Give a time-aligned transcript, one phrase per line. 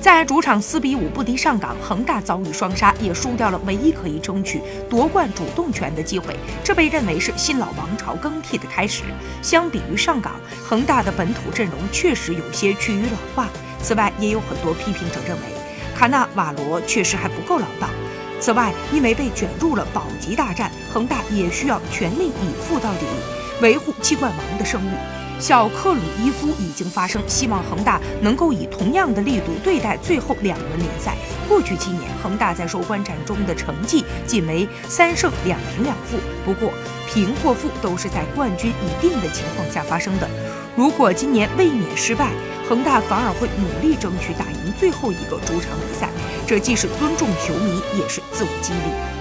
[0.00, 6.34] 在主场四比五不敌上港，恒大遭遇双杀，也输掉了唯一可以争取夺冠主动权的机会。
[6.64, 9.02] 这被认为是新老王朝更替的开始。
[9.42, 13.46] 相比于上港，恒大的本土阵容确实有些趋于老化。
[13.82, 15.42] 此外，也有很多批评者认为，
[15.94, 17.86] 卡纳瓦罗确实还不够老道。
[18.40, 23.04] 此外，因为被卷入了保级大战，恒大也需要全力以赴到底，
[23.60, 25.19] 维护七冠王的声誉。
[25.40, 31.16] 小克鲁伊夫已经发声，希望恒大能够以同样的力度对待最后两轮联赛。
[31.48, 36.70] 过去七年，恒大在收官战中的成绩仅为三胜两平两负，不过
[37.08, 40.28] 平或负都是在冠军已定的情况下发生的。
[40.76, 42.30] 如果今年卫冕失败，
[42.68, 46.10] 恒大反而会努力争取打赢最后一个主场比赛，
[46.46, 49.19] 这既是尊重球迷，也是自我激励。